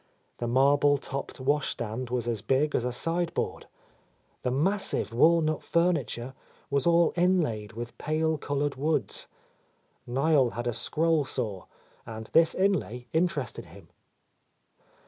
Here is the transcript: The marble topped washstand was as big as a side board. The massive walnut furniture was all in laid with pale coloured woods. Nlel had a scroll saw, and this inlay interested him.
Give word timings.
The 0.39 0.47
marble 0.47 0.97
topped 0.97 1.39
washstand 1.39 2.09
was 2.09 2.27
as 2.27 2.41
big 2.41 2.73
as 2.73 2.85
a 2.85 2.91
side 2.91 3.31
board. 3.35 3.67
The 4.41 4.49
massive 4.49 5.13
walnut 5.13 5.61
furniture 5.61 6.33
was 6.71 6.87
all 6.87 7.11
in 7.11 7.39
laid 7.39 7.73
with 7.73 7.95
pale 7.99 8.39
coloured 8.39 8.73
woods. 8.73 9.27
Nlel 10.09 10.53
had 10.53 10.65
a 10.65 10.73
scroll 10.73 11.23
saw, 11.25 11.65
and 12.03 12.31
this 12.33 12.55
inlay 12.55 13.05
interested 13.13 13.65
him. 13.65 13.89